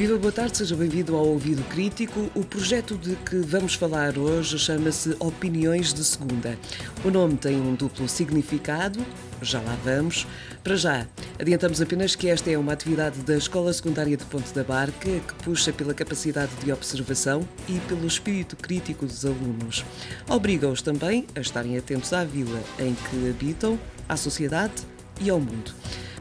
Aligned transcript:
Viva, 0.00 0.16
boa 0.16 0.32
tarde, 0.32 0.56
seja 0.56 0.74
bem-vindo 0.74 1.14
ao 1.14 1.26
Ouvido 1.26 1.62
Crítico. 1.64 2.30
O 2.34 2.42
projeto 2.42 2.96
de 2.96 3.16
que 3.16 3.36
vamos 3.36 3.74
falar 3.74 4.16
hoje 4.16 4.58
chama-se 4.58 5.14
Opiniões 5.20 5.92
de 5.92 6.02
Segunda. 6.02 6.58
O 7.04 7.10
nome 7.10 7.36
tem 7.36 7.60
um 7.60 7.74
duplo 7.74 8.08
significado, 8.08 8.98
já 9.42 9.60
lá 9.60 9.76
vamos. 9.84 10.26
Para 10.64 10.74
já, 10.74 11.06
adiantamos 11.38 11.82
apenas 11.82 12.14
que 12.14 12.30
esta 12.30 12.50
é 12.50 12.56
uma 12.56 12.72
atividade 12.72 13.18
da 13.18 13.36
Escola 13.36 13.70
Secundária 13.74 14.16
de 14.16 14.24
Ponte 14.24 14.54
da 14.54 14.64
Barca 14.64 15.10
que 15.10 15.34
puxa 15.44 15.70
pela 15.70 15.92
capacidade 15.92 16.52
de 16.64 16.72
observação 16.72 17.46
e 17.68 17.78
pelo 17.80 18.06
espírito 18.06 18.56
crítico 18.56 19.04
dos 19.04 19.26
alunos. 19.26 19.84
Obriga-os 20.26 20.80
também 20.80 21.26
a 21.36 21.40
estarem 21.40 21.76
atentos 21.76 22.14
à 22.14 22.24
vila 22.24 22.62
em 22.78 22.94
que 22.94 23.28
habitam, 23.28 23.78
à 24.08 24.16
sociedade 24.16 24.72
e 25.20 25.28
ao 25.28 25.38
mundo. 25.38 25.74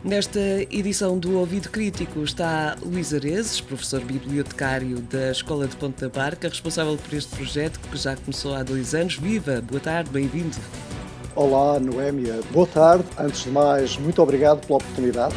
Nesta 0.04 0.40
edição 0.72 1.20
do 1.20 1.38
Ouvido 1.38 1.70
Crítico 1.70 2.24
está 2.24 2.78
Luís 2.82 3.14
Areses, 3.14 3.60
professor 3.60 4.00
bibliotecário 4.02 5.02
da 5.02 5.30
Escola 5.30 5.68
de 5.68 5.76
Ponte 5.76 6.00
da 6.00 6.08
Barca, 6.08 6.48
responsável 6.48 6.98
por 6.98 7.14
este 7.14 7.36
projeto 7.36 7.82
que 7.82 7.98
já 7.98 8.16
começou 8.16 8.56
há 8.56 8.64
dois 8.64 8.96
anos. 8.96 9.18
Viva! 9.18 9.62
Boa 9.62 9.82
tarde, 9.82 10.10
bem-vindo! 10.10 10.56
Olá, 11.36 11.82
Noémia. 11.82 12.40
Boa 12.52 12.66
tarde. 12.66 13.04
Antes 13.18 13.44
de 13.44 13.50
mais, 13.50 13.98
muito 13.98 14.22
obrigado 14.22 14.66
pela 14.66 14.78
oportunidade. 14.78 15.36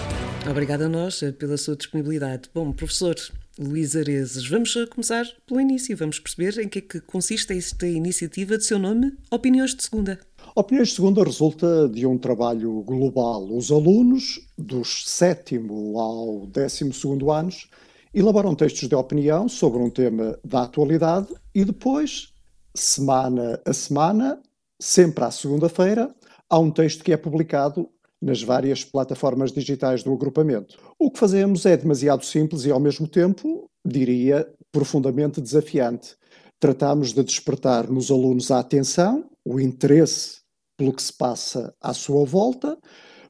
Obrigada 0.48 0.86
a 0.86 0.88
nós 0.88 1.20
eh, 1.24 1.32
pela 1.32 1.56
sua 1.56 1.74
disponibilidade. 1.74 2.48
Bom, 2.54 2.70
professor 2.70 3.16
Luís 3.58 3.96
Areses, 3.96 4.48
vamos 4.48 4.72
começar 4.90 5.24
pelo 5.44 5.60
início. 5.60 5.96
Vamos 5.96 6.20
perceber 6.20 6.62
em 6.62 6.68
que 6.68 6.78
é 6.78 6.82
que 6.82 7.00
consiste 7.00 7.52
esta 7.52 7.86
iniciativa 7.86 8.56
de 8.56 8.64
seu 8.64 8.78
nome, 8.78 9.12
Opiniões 9.28 9.74
de 9.74 9.82
Segunda. 9.82 10.20
Opiniões 10.54 10.94
Segunda 10.94 11.24
resulta 11.24 11.88
de 11.88 12.06
um 12.06 12.18
trabalho 12.18 12.82
global. 12.82 13.44
Os 13.54 13.70
alunos, 13.70 14.40
dos 14.58 15.04
sétimo 15.06 15.98
ao 15.98 16.46
décimo 16.46 16.92
segundo 16.92 17.30
anos, 17.30 17.70
elaboram 18.12 18.54
textos 18.54 18.88
de 18.88 18.94
opinião 18.94 19.48
sobre 19.48 19.80
um 19.80 19.88
tema 19.88 20.38
da 20.44 20.64
atualidade 20.64 21.28
e 21.54 21.64
depois, 21.64 22.32
semana 22.74 23.60
a 23.64 23.72
semana, 23.72 24.40
sempre 24.80 25.24
à 25.24 25.30
segunda-feira, 25.30 26.14
há 26.50 26.58
um 26.58 26.70
texto 26.70 27.02
que 27.02 27.12
é 27.12 27.16
publicado 27.16 27.88
nas 28.20 28.42
várias 28.42 28.84
plataformas 28.84 29.50
digitais 29.50 30.02
do 30.02 30.12
agrupamento. 30.12 30.78
O 30.98 31.10
que 31.10 31.18
fazemos 31.18 31.64
é 31.66 31.76
demasiado 31.76 32.24
simples 32.24 32.64
e, 32.64 32.70
ao 32.70 32.78
mesmo 32.78 33.08
tempo, 33.08 33.68
diria, 33.84 34.46
profundamente 34.70 35.40
desafiante. 35.40 36.14
Tratamos 36.60 37.12
de 37.12 37.24
despertar 37.24 37.90
nos 37.90 38.10
alunos 38.10 38.50
a 38.50 38.60
atenção, 38.60 39.24
o 39.44 39.60
interesse 39.60 40.40
pelo 40.76 40.92
que 40.92 41.02
se 41.02 41.12
passa 41.12 41.74
à 41.80 41.92
sua 41.92 42.24
volta, 42.24 42.78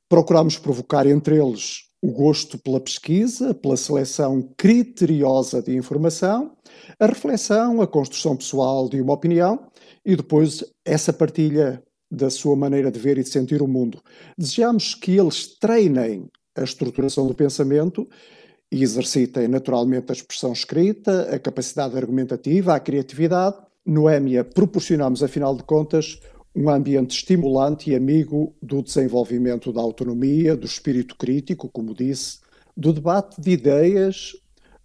procuramos 0.09 0.59
provocar 0.59 1.07
entre 1.07 1.37
eles 1.37 1.85
o 2.03 2.11
gosto 2.11 2.59
pela 2.59 2.81
pesquisa, 2.81 3.55
pela 3.55 3.77
seleção 3.77 4.43
criteriosa 4.57 5.63
de 5.63 5.77
informação, 5.77 6.57
a 6.99 7.07
reflexão, 7.07 7.81
a 7.81 7.87
construção 7.87 8.37
pessoal 8.37 8.89
de 8.89 9.01
uma 9.01 9.13
opinião 9.13 9.71
e 10.05 10.17
depois 10.17 10.65
essa 10.85 11.13
partilha 11.13 11.83
da 12.11 12.29
sua 12.29 12.57
maneira 12.57 12.91
de 12.91 12.99
ver 12.99 13.19
e 13.19 13.23
de 13.23 13.29
sentir 13.29 13.63
o 13.63 13.69
mundo. 13.69 14.03
Desejamos 14.37 14.95
que 14.95 15.17
eles 15.17 15.57
treinem 15.59 16.29
a 16.57 16.63
estruturação 16.63 17.27
do 17.27 17.35
pensamento 17.35 18.07
e 18.71 18.83
exercitem 18.83 19.49
naturalmente 19.49 20.11
a 20.11 20.13
expressão 20.13 20.53
escrita, 20.53 21.35
a 21.35 21.39
capacidade 21.39 21.97
argumentativa, 21.97 22.75
a 22.75 22.81
criatividade. 22.81 23.57
No 23.85 24.09
EMIA 24.09 24.45
proporcionamos, 24.45 25.23
afinal 25.23 25.57
de 25.57 25.65
contas, 25.65 26.21
um 26.55 26.69
ambiente 26.69 27.17
estimulante 27.17 27.91
e 27.91 27.97
amigo 27.97 28.55
do 28.63 28.83
desenvolvimento 28.83 29.73
da 29.73 29.81
autonomia, 29.81 30.57
do 30.57 30.67
espírito 30.67 31.17
crítico, 31.17 31.69
como 31.69 31.95
disse, 31.95 32.39
do 32.77 32.93
debate 32.93 33.41
de 33.41 33.51
ideias, 33.51 34.33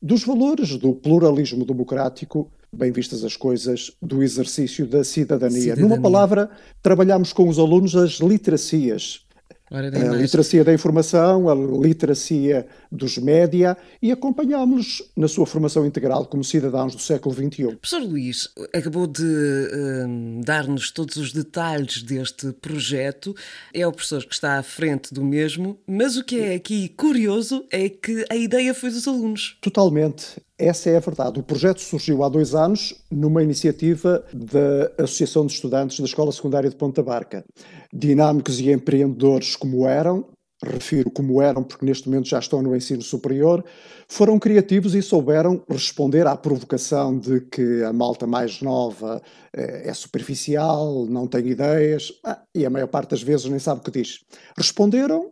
dos 0.01 0.23
valores 0.23 0.77
do 0.77 0.93
pluralismo 0.93 1.65
democrático, 1.65 2.51
bem 2.71 2.91
vistas 2.91 3.23
as 3.23 3.35
coisas, 3.35 3.91
do 4.01 4.23
exercício 4.23 4.85
da 4.87 5.03
cidadania. 5.03 5.61
cidadania. 5.61 5.87
Numa 5.87 6.01
palavra, 6.01 6.49
trabalhamos 6.81 7.33
com 7.33 7.47
os 7.47 7.59
alunos 7.59 7.95
as 7.95 8.19
literacias, 8.19 9.25
a 9.69 10.15
literacia 10.15 10.63
da 10.63 10.73
informação, 10.73 11.49
a 11.49 11.55
literacia 11.55 12.65
dos 12.91 13.17
média 13.17 13.75
e 14.01 14.11
acompanhámos-los 14.11 15.03
na 15.15 15.27
sua 15.27 15.45
formação 15.45 15.85
integral 15.85 16.25
como 16.25 16.43
cidadãos 16.43 16.95
do 16.95 17.01
século 17.01 17.35
XXI. 17.35 17.75
Professor 17.75 18.01
Luís, 18.01 18.49
acabou 18.73 19.05
de 19.05 19.23
uh, 19.23 20.41
dar-nos 20.43 20.89
todos 20.91 21.17
os 21.17 21.33
detalhes 21.33 22.01
deste 22.01 22.53
projeto. 22.53 23.35
É 23.73 23.85
o 23.85 23.91
professor 23.91 24.23
que 24.23 24.33
está 24.33 24.57
à 24.57 24.63
frente 24.63 25.13
do 25.13 25.23
mesmo, 25.23 25.77
mas 25.85 26.15
o 26.15 26.23
que 26.23 26.39
é 26.39 26.55
aqui 26.55 26.87
curioso 26.89 27.65
é 27.69 27.89
que 27.89 28.25
a 28.29 28.35
ideia 28.35 28.73
foi 28.73 28.89
dos 28.89 29.07
alunos. 29.07 29.57
Totalmente. 29.61 30.46
Essa 30.59 30.89
é 30.89 30.97
a 30.97 30.99
verdade. 30.99 31.39
O 31.39 31.43
projeto 31.43 31.79
surgiu 31.79 32.23
há 32.23 32.29
dois 32.29 32.55
anos 32.55 32.95
numa 33.11 33.43
iniciativa 33.43 34.25
da 34.33 35.03
Associação 35.03 35.45
de 35.45 35.53
Estudantes 35.53 35.99
da 35.99 36.05
Escola 36.05 36.31
Secundária 36.31 36.67
de 36.67 36.75
Ponta 36.75 37.03
Barca. 37.03 37.45
Dinâmicos 37.93 38.59
e 38.59 38.71
empreendedores 38.71 39.55
como 39.55 39.85
eram, 39.85 40.25
refiro 40.65 41.11
como 41.11 41.39
eram 41.43 41.63
porque 41.63 41.85
neste 41.85 42.09
momento 42.09 42.27
já 42.27 42.39
estão 42.39 42.63
no 42.63 42.75
ensino 42.75 43.03
superior, 43.03 43.63
foram 44.07 44.39
criativos 44.39 44.95
e 44.95 45.01
souberam 45.03 45.63
responder 45.69 46.25
à 46.25 46.35
provocação 46.35 47.19
de 47.19 47.41
que 47.41 47.83
a 47.83 47.93
malta 47.93 48.25
mais 48.25 48.59
nova 48.59 49.21
é 49.53 49.93
superficial, 49.93 51.05
não 51.05 51.27
tem 51.27 51.47
ideias 51.47 52.11
ah, 52.25 52.41
e 52.55 52.65
a 52.65 52.69
maior 52.69 52.87
parte 52.87 53.11
das 53.11 53.21
vezes 53.21 53.45
nem 53.45 53.59
sabe 53.59 53.81
o 53.81 53.83
que 53.83 53.91
diz. 53.91 54.21
Responderam 54.57 55.29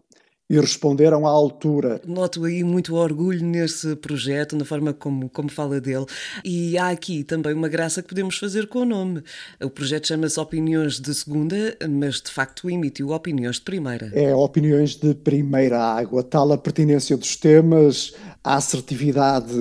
e 0.49 0.59
responderam 0.59 1.25
à 1.25 1.29
altura. 1.29 1.99
Noto 2.05 2.43
aí 2.45 2.63
muito 2.63 2.95
orgulho 2.95 3.43
nesse 3.43 3.95
projeto, 3.95 4.55
na 4.55 4.63
forma 4.63 4.93
como, 4.93 5.29
como 5.29 5.49
fala 5.49 5.81
dele. 5.81 6.05
E 6.43 6.77
há 6.77 6.89
aqui 6.89 7.23
também 7.23 7.53
uma 7.53 7.67
graça 7.67 8.01
que 8.01 8.09
podemos 8.09 8.37
fazer 8.37 8.67
com 8.67 8.79
o 8.79 8.85
nome. 8.85 9.23
O 9.61 9.69
projeto 9.69 10.07
chama-se 10.07 10.39
Opiniões 10.39 10.99
de 10.99 11.13
Segunda, 11.15 11.75
mas 11.89 12.21
de 12.21 12.29
facto 12.29 12.69
emitiu 12.69 13.09
opiniões 13.09 13.55
de 13.55 13.63
primeira. 13.63 14.11
É, 14.13 14.35
opiniões 14.35 14.95
de 14.95 15.15
primeira 15.15 15.81
água. 15.81 16.23
Tal 16.23 16.51
a 16.51 16.57
pertinência 16.57 17.17
dos 17.17 17.35
temas, 17.35 18.13
a 18.43 18.55
assertividade 18.55 19.55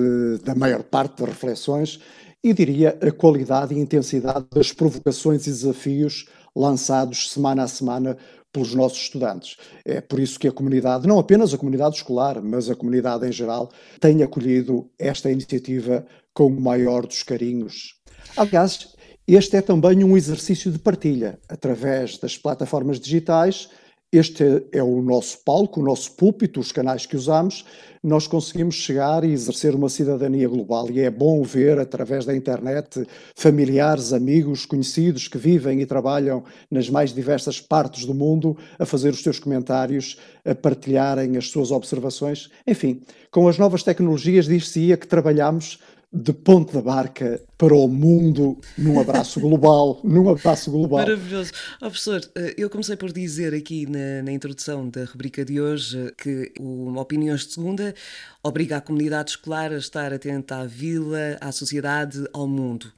da 0.44 0.54
maior 0.54 0.82
parte 0.82 1.20
das 1.20 1.30
reflexões 1.30 1.98
e 2.42 2.52
diria 2.52 2.98
a 3.00 3.10
qualidade 3.10 3.72
e 3.72 3.78
intensidade 3.78 4.44
das 4.54 4.70
provocações 4.70 5.46
e 5.46 5.50
desafios 5.50 6.26
lançados 6.54 7.30
semana 7.30 7.64
a 7.64 7.68
semana 7.68 8.16
pelos 8.52 8.74
nossos 8.74 8.98
estudantes. 8.98 9.56
É 9.84 10.00
por 10.00 10.20
isso 10.20 10.38
que 10.38 10.46
a 10.46 10.52
comunidade, 10.52 11.08
não 11.08 11.18
apenas 11.18 11.52
a 11.52 11.58
comunidade 11.58 11.96
escolar, 11.96 12.40
mas 12.40 12.70
a 12.70 12.76
comunidade 12.76 13.26
em 13.26 13.32
geral, 13.32 13.70
tem 13.98 14.22
acolhido 14.22 14.88
esta 14.96 15.30
iniciativa 15.30 16.06
com 16.32 16.46
o 16.46 16.60
maior 16.60 17.04
dos 17.04 17.22
carinhos. 17.24 17.96
Aliás, 18.36 18.94
este 19.26 19.56
é 19.56 19.62
também 19.62 20.04
um 20.04 20.16
exercício 20.16 20.70
de 20.70 20.78
partilha. 20.78 21.38
Através 21.48 22.18
das 22.18 22.38
plataformas 22.38 23.00
digitais, 23.00 23.68
este 24.16 24.66
é 24.72 24.82
o 24.82 25.02
nosso 25.02 25.38
palco, 25.44 25.80
o 25.80 25.84
nosso 25.84 26.12
púlpito, 26.12 26.60
os 26.60 26.70
canais 26.70 27.06
que 27.06 27.16
usamos, 27.16 27.64
nós 28.02 28.26
conseguimos 28.26 28.74
chegar 28.74 29.24
e 29.24 29.32
exercer 29.32 29.74
uma 29.74 29.88
cidadania 29.88 30.46
global. 30.46 30.90
E 30.90 31.00
é 31.00 31.10
bom 31.10 31.42
ver, 31.42 31.78
através 31.78 32.26
da 32.26 32.36
internet, 32.36 33.06
familiares, 33.34 34.12
amigos, 34.12 34.66
conhecidos 34.66 35.26
que 35.26 35.38
vivem 35.38 35.80
e 35.80 35.86
trabalham 35.86 36.44
nas 36.70 36.90
mais 36.90 37.14
diversas 37.14 37.60
partes 37.60 38.04
do 38.04 38.12
mundo 38.12 38.56
a 38.78 38.84
fazer 38.84 39.10
os 39.10 39.22
seus 39.22 39.38
comentários, 39.38 40.18
a 40.44 40.54
partilharem 40.54 41.38
as 41.38 41.48
suas 41.48 41.70
observações. 41.70 42.50
Enfim, 42.66 43.00
com 43.30 43.48
as 43.48 43.56
novas 43.56 43.82
tecnologias, 43.82 44.46
diz-se-ia 44.46 44.98
que 44.98 45.08
trabalhamos 45.08 45.78
de 46.14 46.32
ponte 46.32 46.72
da 46.72 46.80
barca 46.80 47.42
para 47.58 47.74
o 47.74 47.88
mundo 47.88 48.60
num 48.78 49.00
abraço 49.00 49.40
global, 49.40 50.00
num 50.04 50.28
abraço 50.30 50.70
global. 50.70 51.00
Maravilhoso. 51.00 51.50
Oh, 51.76 51.86
professor, 51.86 52.20
eh, 52.36 52.54
eu 52.56 52.70
comecei 52.70 52.96
por 52.96 53.12
dizer 53.12 53.52
aqui 53.52 53.84
na, 53.86 54.22
na 54.22 54.30
introdução 54.30 54.88
da 54.88 55.04
rubrica 55.04 55.44
de 55.44 55.60
hoje 55.60 56.14
que 56.16 56.52
o 56.60 56.94
Opiniões 56.96 57.46
de 57.46 57.54
Segunda 57.54 57.94
obriga 58.42 58.76
a 58.76 58.80
comunidade 58.80 59.30
escolar 59.30 59.72
a 59.72 59.76
estar 59.76 60.12
atenta 60.12 60.58
à 60.58 60.66
vila, 60.66 61.36
à 61.40 61.50
sociedade, 61.50 62.24
ao 62.32 62.46
mundo. 62.46 62.92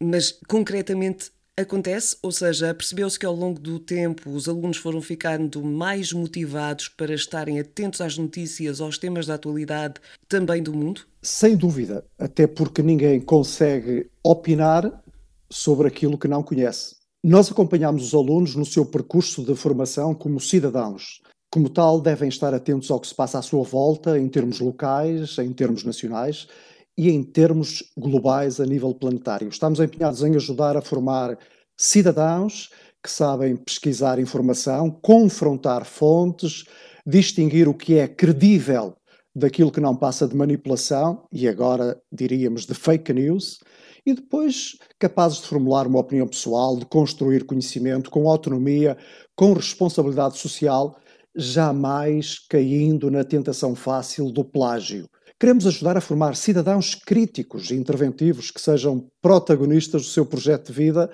Mas, 0.00 0.38
concretamente, 0.48 1.30
acontece? 1.60 2.16
Ou 2.22 2.32
seja, 2.32 2.74
percebeu-se 2.74 3.18
que 3.18 3.26
ao 3.26 3.34
longo 3.34 3.60
do 3.60 3.78
tempo 3.78 4.30
os 4.30 4.48
alunos 4.48 4.76
foram 4.76 5.00
ficando 5.00 5.62
mais 5.62 6.12
motivados 6.12 6.88
para 6.88 7.14
estarem 7.14 7.60
atentos 7.60 8.00
às 8.00 8.16
notícias, 8.16 8.80
aos 8.80 8.98
temas 8.98 9.26
da 9.26 9.34
atualidade, 9.34 9.94
também 10.28 10.62
do 10.62 10.72
mundo? 10.72 11.02
Sem 11.20 11.56
dúvida, 11.56 12.04
até 12.18 12.46
porque 12.46 12.82
ninguém 12.82 13.20
consegue 13.20 14.10
opinar 14.24 15.02
sobre 15.50 15.88
aquilo 15.88 16.18
que 16.18 16.28
não 16.28 16.42
conhece. 16.42 16.96
Nós 17.22 17.50
acompanhamos 17.50 18.06
os 18.06 18.14
alunos 18.14 18.56
no 18.56 18.64
seu 18.64 18.84
percurso 18.84 19.44
de 19.44 19.54
formação 19.54 20.14
como 20.14 20.40
cidadãos. 20.40 21.20
Como 21.52 21.68
tal, 21.68 22.00
devem 22.00 22.30
estar 22.30 22.54
atentos 22.54 22.90
ao 22.90 22.98
que 22.98 23.06
se 23.06 23.14
passa 23.14 23.38
à 23.38 23.42
sua 23.42 23.62
volta, 23.62 24.18
em 24.18 24.26
termos 24.26 24.58
locais, 24.58 25.36
em 25.38 25.52
termos 25.52 25.84
nacionais, 25.84 26.48
e 26.96 27.10
em 27.10 27.22
termos 27.22 27.82
globais 27.96 28.60
a 28.60 28.66
nível 28.66 28.94
planetário. 28.94 29.48
Estamos 29.48 29.80
empenhados 29.80 30.22
em 30.22 30.34
ajudar 30.36 30.76
a 30.76 30.82
formar 30.82 31.38
cidadãos 31.76 32.70
que 33.02 33.10
sabem 33.10 33.56
pesquisar 33.56 34.18
informação, 34.18 34.90
confrontar 34.90 35.84
fontes, 35.84 36.64
distinguir 37.04 37.68
o 37.68 37.74
que 37.74 37.98
é 37.98 38.06
credível 38.06 38.94
daquilo 39.34 39.72
que 39.72 39.80
não 39.80 39.96
passa 39.96 40.28
de 40.28 40.36
manipulação 40.36 41.26
e 41.32 41.48
agora 41.48 42.00
diríamos 42.12 42.66
de 42.66 42.74
fake 42.74 43.12
news, 43.12 43.60
e 44.04 44.14
depois 44.14 44.76
capazes 44.98 45.40
de 45.40 45.46
formular 45.46 45.86
uma 45.86 46.00
opinião 46.00 46.26
pessoal, 46.26 46.76
de 46.76 46.84
construir 46.84 47.44
conhecimento 47.44 48.10
com 48.10 48.28
autonomia, 48.28 48.96
com 49.34 49.52
responsabilidade 49.52 50.38
social, 50.38 50.96
jamais 51.34 52.38
caindo 52.38 53.10
na 53.10 53.24
tentação 53.24 53.74
fácil 53.74 54.30
do 54.30 54.44
plágio. 54.44 55.08
Queremos 55.42 55.66
ajudar 55.66 55.96
a 55.96 56.00
formar 56.00 56.36
cidadãos 56.36 56.94
críticos 56.94 57.72
e 57.72 57.74
interventivos 57.74 58.48
que 58.52 58.60
sejam 58.60 59.10
protagonistas 59.20 60.02
do 60.02 60.08
seu 60.08 60.24
projeto 60.24 60.68
de 60.68 60.72
vida 60.72 61.10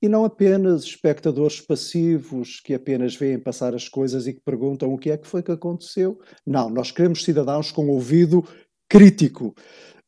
e 0.00 0.08
não 0.08 0.24
apenas 0.24 0.84
espectadores 0.84 1.60
passivos 1.60 2.60
que 2.60 2.74
apenas 2.74 3.16
veem 3.16 3.40
passar 3.40 3.74
as 3.74 3.88
coisas 3.88 4.28
e 4.28 4.34
que 4.34 4.40
perguntam 4.40 4.94
o 4.94 4.96
que 4.96 5.10
é 5.10 5.16
que 5.16 5.26
foi 5.26 5.42
que 5.42 5.50
aconteceu. 5.50 6.16
Não, 6.46 6.70
nós 6.70 6.92
queremos 6.92 7.24
cidadãos 7.24 7.72
com 7.72 7.88
ouvido 7.88 8.44
crítico. 8.88 9.52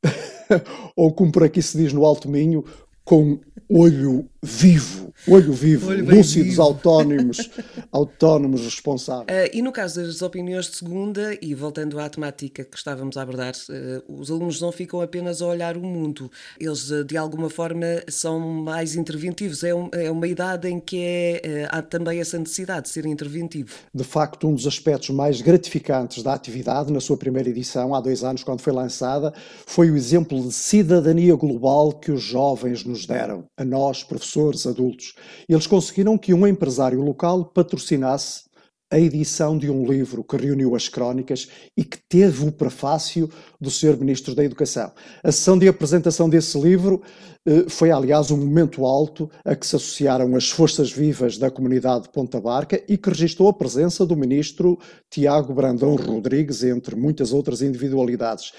Ou 0.95 1.13
como 1.13 1.33
por 1.33 1.43
aqui 1.43 1.61
se 1.61 1.77
diz 1.77 1.93
no 1.93 2.05
Alto 2.05 2.29
Minho, 2.29 2.65
com 3.05 3.41
olho 3.69 4.31
vivo, 4.45 5.13
olho 5.27 5.53
vivo, 5.55 5.89
olho 5.89 6.05
lúcidos, 6.05 6.51
vivo. 6.51 6.63
autónomos, 6.63 7.51
autónomos, 7.91 8.61
responsáveis. 8.63 9.27
Uh, 9.27 9.51
e 9.55 9.63
no 9.63 9.73
caso 9.73 10.03
das 10.03 10.21
opiniões 10.21 10.67
de 10.67 10.77
segunda, 10.77 11.37
e 11.41 11.55
voltando 11.55 11.99
à 11.99 12.09
temática 12.09 12.63
que 12.63 12.77
estávamos 12.77 13.17
a 13.17 13.23
abordar, 13.23 13.55
uh, 13.55 14.21
os 14.21 14.31
alunos 14.31 14.61
não 14.61 14.71
ficam 14.71 15.01
apenas 15.01 15.41
a 15.41 15.47
olhar 15.47 15.79
o 15.79 15.83
mundo, 15.83 16.31
eles 16.61 16.91
uh, 16.91 17.03
de 17.03 17.17
alguma 17.17 17.49
forma 17.49 17.87
são 18.07 18.39
mais 18.39 18.95
interventivos. 18.95 19.65
É, 19.65 19.75
um, 19.75 19.89
é 19.93 20.11
uma 20.11 20.29
idade 20.29 20.69
em 20.69 20.79
que 20.79 21.41
é, 21.43 21.69
há 21.71 21.81
também 21.81 22.21
essa 22.21 22.39
necessidade 22.39 22.83
de 22.83 22.89
ser 22.91 23.07
interventivo. 23.07 23.75
De 23.95 24.05
facto, 24.05 24.47
um 24.47 24.55
dos 24.55 24.67
aspectos 24.67 25.09
mais 25.09 25.41
gratificantes 25.41 26.23
da 26.23 26.35
atividade, 26.35 26.93
na 26.93 27.01
sua 27.01 27.17
primeira 27.17 27.49
edição, 27.49 27.95
há 27.95 28.01
dois 28.01 28.23
anos, 28.23 28.45
quando 28.45 28.61
foi 28.61 28.75
lançada, 28.75 29.33
foi 29.65 29.91
o 29.91 29.97
exemplo 29.97 30.43
de 30.43 30.53
cidadania 30.53 31.35
global 31.35 31.93
que 31.93 32.13
os 32.13 32.23
jovens 32.23 32.85
nos 32.85 33.07
deram, 33.07 33.45
a 33.57 33.65
nós, 33.65 34.05
professores 34.05 34.34
professores 34.35 34.67
adultos. 34.67 35.15
Eles 35.49 35.67
conseguiram 35.67 36.19
que 36.19 36.35
um 36.35 36.47
empresário 36.47 37.01
local 37.01 37.45
patrocinasse 37.45 38.45
a 38.91 38.99
edição 38.99 39.57
de 39.57 39.71
um 39.71 39.85
livro 39.85 40.23
que 40.23 40.37
reuniu 40.37 40.77
as 40.77 40.89
crónicas 40.89 41.49
e 41.77 41.83
que 41.83 41.99
teve 42.09 42.47
o 42.47 42.53
prefácio 42.53 43.29
do 43.61 43.71
Sr. 43.71 43.97
Ministro 43.99 44.35
da 44.35 44.45
Educação. 44.45 44.93
A 45.23 45.33
sessão 45.33 45.59
de 45.59 45.67
apresentação 45.67 46.29
desse 46.29 46.61
livro 46.61 47.03
eh, 47.47 47.65
foi, 47.69 47.91
aliás, 47.91 48.31
um 48.31 48.37
momento 48.37 48.85
alto 48.85 49.29
a 49.45 49.57
que 49.57 49.67
se 49.67 49.75
associaram 49.75 50.37
as 50.37 50.51
forças 50.51 50.93
vivas 50.93 51.39
da 51.39 51.51
comunidade 51.51 52.05
de 52.05 52.11
Ponta 52.11 52.41
Barca 52.41 52.81
e 52.87 52.97
que 52.97 53.09
registrou 53.09 53.49
a 53.49 53.55
presença 53.55 54.07
do 54.07 54.17
Ministro 54.17 54.79
Tiago 55.11 55.55
Brandão 55.55 55.97
Rodrigues, 55.97 56.63
entre 56.63 56.95
muitas 56.95 57.33
outras 57.33 57.63
individualidades. 57.63 58.53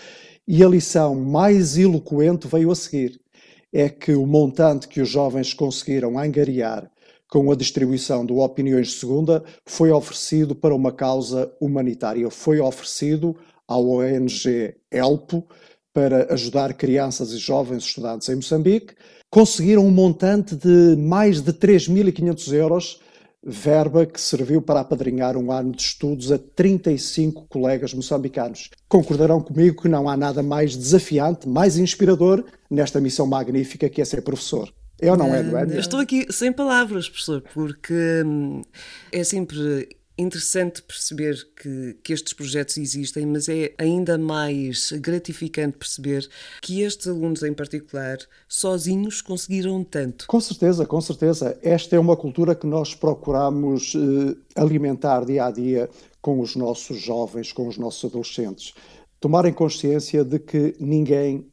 E 0.47 0.63
a 0.63 0.67
lição 0.67 1.15
mais 1.15 1.77
eloquente 1.77 2.47
veio 2.47 2.71
a 2.71 2.75
seguir 2.75 3.19
é 3.77 3.89
que 3.89 4.13
o 4.13 4.25
montante 4.25 4.87
que 4.87 5.01
os 5.01 5.09
jovens 5.09 5.53
conseguiram 5.53 6.17
angariar 6.17 6.89
com 7.29 7.51
a 7.51 7.55
distribuição 7.55 8.25
do 8.25 8.37
Opiniões 8.37 8.87
de 8.87 8.93
Segunda 8.93 9.43
foi 9.65 9.91
oferecido 9.91 10.55
para 10.55 10.73
uma 10.73 10.93
causa 10.93 11.51
humanitária, 11.59 12.31
foi 12.31 12.61
oferecido 12.61 13.35
à 13.67 13.77
ONG 13.77 14.77
ELPO 14.89 15.45
para 15.93 16.33
ajudar 16.33 16.73
crianças 16.73 17.33
e 17.33 17.37
jovens 17.37 17.83
estudantes 17.83 18.29
em 18.29 18.35
Moçambique. 18.35 18.93
Conseguiram 19.29 19.85
um 19.85 19.91
montante 19.91 20.55
de 20.55 20.95
mais 20.95 21.41
de 21.41 21.51
3.500 21.51 22.53
euros 22.53 23.01
verba 23.45 24.05
que 24.05 24.19
serviu 24.19 24.61
para 24.61 24.79
apadrinhar 24.79 25.37
um 25.37 25.51
ano 25.51 25.71
de 25.71 25.83
estudos 25.83 26.31
a 26.31 26.39
35 26.39 27.45
colegas 27.47 27.93
moçambicanos. 27.93 28.71
Concordarão 28.89 29.39
comigo 29.39 29.83
que 29.83 29.87
não 29.87 30.09
há 30.09 30.17
nada 30.17 30.41
mais 30.41 30.75
desafiante, 30.75 31.47
mais 31.47 31.77
inspirador 31.77 32.43
nesta 32.69 32.99
missão 32.99 33.27
magnífica 33.27 33.87
que 33.87 34.01
é 34.01 34.05
ser 34.05 34.23
professor. 34.23 34.73
É 34.99 35.11
ou 35.11 35.17
não 35.17 35.35
é, 35.35 35.43
não 35.43 35.59
é? 35.59 35.77
Estou 35.77 35.99
aqui 35.99 36.25
sem 36.31 36.51
palavras, 36.51 37.07
professor, 37.07 37.43
porque 37.53 38.23
hum, 38.25 38.61
é 39.11 39.23
sempre 39.23 39.89
interessante 40.17 40.81
perceber 40.81 41.35
que, 41.55 41.97
que 42.03 42.13
estes 42.13 42.33
projetos 42.33 42.77
existem, 42.77 43.25
mas 43.25 43.49
é 43.49 43.73
ainda 43.77 44.17
mais 44.17 44.91
gratificante 44.93 45.77
perceber 45.77 46.27
que 46.61 46.81
estes 46.81 47.07
alunos 47.07 47.43
em 47.43 47.53
particular, 47.53 48.17
sozinhos, 48.47 49.21
conseguiram 49.21 49.83
tanto. 49.83 50.25
Com 50.27 50.39
certeza, 50.39 50.85
com 50.85 51.01
certeza. 51.01 51.57
Esta 51.61 51.95
é 51.95 51.99
uma 51.99 52.15
cultura 52.15 52.55
que 52.55 52.65
nós 52.65 52.95
procuramos 52.95 53.93
eh, 53.95 54.35
alimentar 54.55 55.25
dia 55.25 55.45
a 55.45 55.51
dia 55.51 55.89
com 56.21 56.39
os 56.39 56.55
nossos 56.55 56.99
jovens, 56.99 57.51
com 57.51 57.67
os 57.67 57.77
nossos 57.77 58.09
adolescentes. 58.09 58.73
Tomarem 59.19 59.53
consciência 59.53 60.23
de 60.23 60.39
que 60.39 60.75
ninguém 60.79 61.45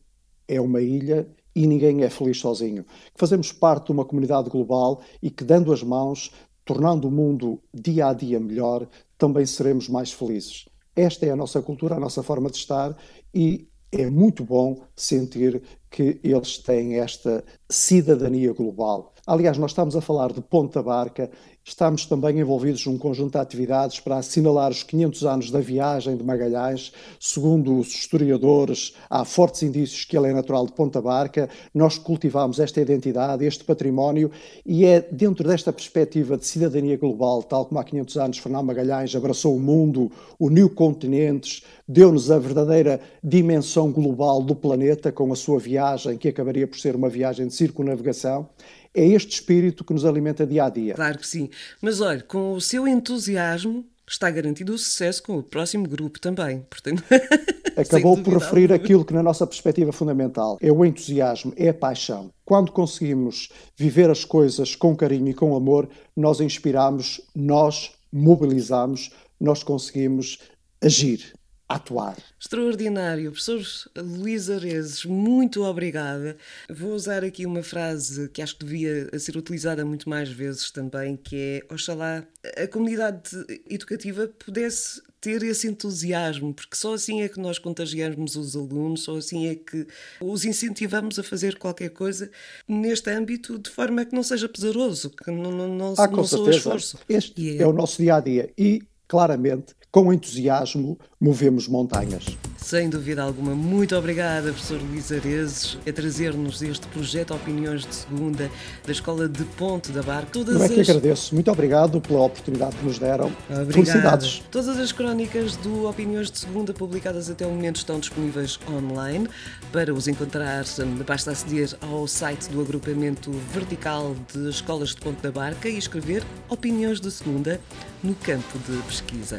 é 0.46 0.60
uma 0.60 0.80
ilha 0.80 1.28
e 1.54 1.66
ninguém 1.66 2.02
é 2.02 2.10
feliz 2.10 2.38
sozinho. 2.38 2.84
Que 2.84 3.18
fazemos 3.18 3.52
parte 3.52 3.86
de 3.86 3.92
uma 3.92 4.04
comunidade 4.04 4.48
global 4.48 5.02
e 5.22 5.30
que, 5.30 5.44
dando 5.44 5.72
as 5.72 5.82
mãos, 5.82 6.30
tornando 6.64 7.08
o 7.08 7.10
mundo 7.10 7.60
dia 7.72 8.08
a 8.08 8.14
dia 8.14 8.38
melhor, 8.38 8.86
também 9.18 9.44
seremos 9.46 9.88
mais 9.88 10.12
felizes. 10.12 10.66
Esta 10.94 11.26
é 11.26 11.30
a 11.30 11.36
nossa 11.36 11.62
cultura, 11.62 11.96
a 11.96 12.00
nossa 12.00 12.22
forma 12.22 12.50
de 12.50 12.58
estar 12.58 12.96
e 13.34 13.68
é 13.90 14.08
muito 14.08 14.44
bom 14.44 14.82
sentir 14.96 15.62
que 15.92 16.18
eles 16.24 16.56
têm 16.56 16.98
esta 16.98 17.44
cidadania 17.68 18.52
global. 18.52 19.12
Aliás, 19.24 19.56
nós 19.58 19.70
estamos 19.70 19.94
a 19.94 20.00
falar 20.00 20.32
de 20.32 20.40
Ponta 20.40 20.82
Barca 20.82 21.30
Estamos 21.64 22.06
também 22.06 22.40
envolvidos 22.40 22.84
num 22.86 22.98
conjunto 22.98 23.34
de 23.34 23.38
atividades 23.38 24.00
para 24.00 24.16
assinalar 24.16 24.72
os 24.72 24.82
500 24.82 25.24
anos 25.24 25.50
da 25.52 25.60
viagem 25.60 26.16
de 26.16 26.24
Magalhães. 26.24 26.92
Segundo 27.20 27.78
os 27.78 27.94
historiadores, 27.94 28.94
há 29.08 29.24
fortes 29.24 29.62
indícios 29.62 30.04
que 30.04 30.16
ele 30.16 30.26
é 30.26 30.32
natural 30.32 30.66
de 30.66 30.72
Ponta 30.72 31.00
Barca. 31.00 31.48
Nós 31.72 31.98
cultivamos 31.98 32.58
esta 32.58 32.80
identidade, 32.80 33.44
este 33.44 33.62
património, 33.62 34.28
e 34.66 34.84
é 34.84 35.00
dentro 35.00 35.46
desta 35.46 35.72
perspectiva 35.72 36.36
de 36.36 36.44
cidadania 36.44 36.96
global, 36.96 37.44
tal 37.44 37.64
como 37.64 37.78
há 37.78 37.84
500 37.84 38.16
anos 38.16 38.38
Fernão 38.38 38.64
Magalhães 38.64 39.14
abraçou 39.14 39.54
o 39.54 39.60
mundo, 39.60 40.10
uniu 40.40 40.68
continentes, 40.68 41.62
deu-nos 41.86 42.28
a 42.28 42.40
verdadeira 42.40 43.00
dimensão 43.22 43.92
global 43.92 44.42
do 44.42 44.56
planeta 44.56 45.12
com 45.12 45.32
a 45.32 45.36
sua 45.36 45.60
viagem, 45.60 45.81
que 46.18 46.28
acabaria 46.28 46.66
por 46.66 46.78
ser 46.78 46.94
uma 46.96 47.08
viagem 47.08 47.46
de 47.46 47.54
circunnavegação. 47.54 48.48
É 48.94 49.06
este 49.06 49.34
espírito 49.34 49.84
que 49.84 49.92
nos 49.92 50.04
alimenta 50.04 50.46
dia 50.46 50.64
a 50.64 50.68
dia. 50.68 50.94
Claro 50.94 51.18
que 51.18 51.26
sim. 51.26 51.48
Mas 51.80 52.00
olha, 52.00 52.22
com 52.22 52.52
o 52.52 52.60
seu 52.60 52.86
entusiasmo, 52.86 53.84
está 54.06 54.30
garantido 54.30 54.74
o 54.74 54.78
sucesso 54.78 55.22
com 55.22 55.38
o 55.38 55.42
próximo 55.42 55.88
grupo 55.88 56.20
também. 56.20 56.66
Portanto, 56.68 57.02
Acabou 57.76 58.22
por 58.22 58.34
referir 58.34 58.70
alguma. 58.70 58.76
aquilo 58.76 59.04
que, 59.04 59.14
na 59.14 59.22
nossa 59.22 59.46
perspectiva 59.46 59.92
fundamental, 59.92 60.58
é 60.60 60.70
o 60.70 60.84
entusiasmo, 60.84 61.52
é 61.56 61.70
a 61.70 61.74
paixão. 61.74 62.30
Quando 62.44 62.70
conseguimos 62.70 63.48
viver 63.76 64.10
as 64.10 64.24
coisas 64.24 64.76
com 64.76 64.94
carinho 64.94 65.28
e 65.28 65.34
com 65.34 65.56
amor, 65.56 65.88
nós 66.14 66.40
inspiramos, 66.40 67.20
nós 67.34 67.92
mobilizamos, 68.12 69.10
nós 69.40 69.62
conseguimos 69.62 70.38
agir 70.82 71.32
atuar. 71.74 72.16
Extraordinário. 72.40 73.30
Professor 73.30 73.62
Luís 73.96 74.50
Areses, 74.50 75.04
muito 75.04 75.62
obrigada. 75.62 76.36
Vou 76.68 76.92
usar 76.92 77.24
aqui 77.24 77.46
uma 77.46 77.62
frase 77.62 78.28
que 78.28 78.42
acho 78.42 78.56
que 78.56 78.64
devia 78.64 79.18
ser 79.18 79.36
utilizada 79.36 79.84
muito 79.84 80.08
mais 80.08 80.28
vezes 80.28 80.70
também, 80.70 81.16
que 81.16 81.36
é 81.36 81.74
Oxalá 81.74 82.26
a 82.56 82.66
comunidade 82.66 83.30
educativa 83.68 84.28
pudesse 84.28 85.00
ter 85.20 85.40
esse 85.44 85.68
entusiasmo, 85.68 86.52
porque 86.52 86.74
só 86.74 86.94
assim 86.94 87.22
é 87.22 87.28
que 87.28 87.38
nós 87.38 87.56
contagiamos 87.56 88.34
os 88.34 88.56
alunos, 88.56 89.04
só 89.04 89.16
assim 89.16 89.46
é 89.46 89.54
que 89.54 89.86
os 90.20 90.44
incentivamos 90.44 91.16
a 91.16 91.22
fazer 91.22 91.56
qualquer 91.58 91.90
coisa 91.90 92.28
neste 92.66 93.08
âmbito 93.08 93.56
de 93.56 93.70
forma 93.70 94.04
que 94.04 94.12
não 94.12 94.24
seja 94.24 94.48
pesaroso, 94.48 95.10
que 95.10 95.30
não, 95.30 95.52
não, 95.52 95.68
não, 95.68 95.94
ah, 95.96 96.08
não 96.08 96.22
esforço. 96.22 96.98
Este 97.08 97.58
é... 97.58 97.62
é 97.62 97.66
o 97.66 97.72
nosso 97.72 98.02
dia 98.02 98.16
a 98.16 98.20
dia 98.20 98.50
e 98.58 98.82
claramente 99.06 99.76
com 99.92 100.10
entusiasmo, 100.10 100.98
movemos 101.20 101.68
montanhas. 101.68 102.24
Sem 102.56 102.88
dúvida 102.88 103.22
alguma. 103.22 103.54
Muito 103.54 103.94
obrigada, 103.94 104.50
professor 104.50 104.80
Luís 104.80 105.12
Arezes, 105.12 105.76
a 105.86 105.92
trazer-nos 105.92 106.62
este 106.62 106.86
projeto 106.86 107.34
Opiniões 107.34 107.84
de 107.84 107.94
Segunda 107.94 108.50
da 108.86 108.90
Escola 108.90 109.28
de 109.28 109.44
Ponte 109.44 109.92
da 109.92 110.02
Barca. 110.02 110.30
Todas 110.32 110.54
Eu 110.54 110.62
é 110.62 110.68
que 110.70 110.80
as... 110.80 110.88
agradeço. 110.88 111.34
Muito 111.34 111.50
obrigado 111.50 112.00
pela 112.00 112.20
oportunidade 112.22 112.74
que 112.76 112.84
nos 112.86 112.98
deram. 112.98 113.30
Obrigado. 113.50 113.72
Felicidades. 113.72 114.42
Todas 114.50 114.78
as 114.78 114.92
crónicas 114.92 115.56
do 115.56 115.86
Opiniões 115.86 116.30
de 116.30 116.38
Segunda 116.38 116.72
publicadas 116.72 117.28
até 117.28 117.46
o 117.46 117.50
momento 117.50 117.76
estão 117.76 118.00
disponíveis 118.00 118.58
online. 118.70 119.28
Para 119.70 119.92
os 119.92 120.08
encontrar, 120.08 120.64
basta 121.06 121.32
aceder 121.32 121.76
ao 121.82 122.08
site 122.08 122.48
do 122.48 122.62
agrupamento 122.62 123.30
vertical 123.52 124.16
de 124.32 124.48
escolas 124.48 124.90
de 124.90 124.96
Ponte 125.02 125.20
da 125.20 125.30
Barca 125.30 125.68
e 125.68 125.76
escrever 125.76 126.24
Opiniões 126.48 126.98
de 126.98 127.10
Segunda 127.10 127.60
no 128.02 128.14
campo 128.14 128.58
de 128.66 128.80
pesquisa. 128.84 129.38